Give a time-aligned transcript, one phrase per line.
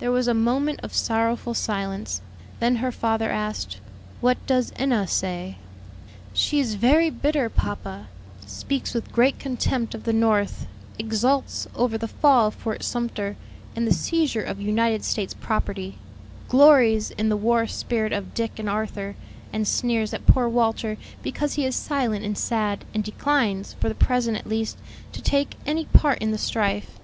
[0.00, 2.22] There was a moment of sorrowful silence.
[2.58, 3.76] Then her father asked,
[4.20, 5.58] "What does Enna say?"
[6.32, 8.08] "She is very bitter, papa:
[8.44, 10.66] speaks with great contempt of the North;
[10.98, 13.36] exults over the fall of Fort Sumter
[13.76, 15.98] and the seizure of United States property;
[16.48, 19.14] glories in the war spirit of Dick and Arthur,
[19.52, 23.94] and sneers at poor Walter because he is silent and sad, and declines, for the
[23.94, 24.78] present at least,
[25.12, 26.98] to take any part in the strife.